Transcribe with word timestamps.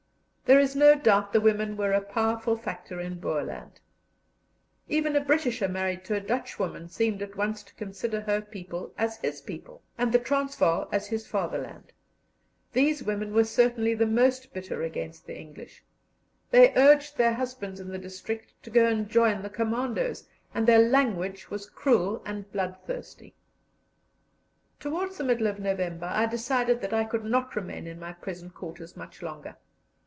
There 0.51 0.59
is 0.59 0.75
no 0.75 0.95
doubt 0.95 1.31
the 1.31 1.39
women 1.39 1.77
were 1.77 1.93
a 1.93 2.01
powerful 2.01 2.57
factor 2.57 2.99
in 2.99 3.21
Boerland. 3.21 3.79
Even 4.89 5.15
a 5.15 5.21
Britisher 5.23 5.69
married 5.69 6.03
to 6.03 6.15
a 6.15 6.19
Dutchwoman 6.19 6.89
seemed 6.89 7.21
at 7.21 7.37
once 7.37 7.63
to 7.63 7.73
consider 7.75 8.19
her 8.19 8.41
people 8.41 8.93
as 8.97 9.15
his 9.15 9.39
people, 9.39 9.81
and 9.97 10.11
the 10.11 10.19
Transvaal 10.19 10.89
as 10.91 11.07
his 11.07 11.25
fatherland. 11.25 11.93
These 12.73 13.01
women 13.01 13.33
were 13.33 13.45
certainly 13.45 13.93
the 13.93 14.05
most 14.05 14.51
bitter 14.53 14.81
against 14.83 15.25
the 15.25 15.39
English; 15.39 15.85
they 16.49 16.75
urged 16.75 17.15
their 17.17 17.35
husbands 17.35 17.79
in 17.79 17.87
the 17.87 17.97
district 17.97 18.53
to 18.63 18.69
go 18.69 18.85
and 18.87 19.07
join 19.07 19.41
the 19.43 19.49
commandoes, 19.49 20.27
and 20.53 20.67
their 20.67 20.79
language 20.81 21.49
was 21.49 21.69
cruel 21.69 22.21
and 22.25 22.51
bloodthirsty. 22.51 23.33
Towards 24.81 25.15
the 25.17 25.23
middle 25.23 25.47
of 25.47 25.59
November 25.59 26.07
I 26.13 26.25
decided 26.25 26.81
that 26.81 26.91
I 26.91 27.05
could 27.05 27.23
not 27.23 27.55
remain 27.55 27.87
in 27.87 28.01
my 28.01 28.11
present 28.11 28.53
quarters 28.53 28.97
much 28.97 29.21
longer. 29.21 29.55